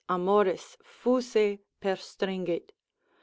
[0.09, 2.71] amoris fuse perstringit.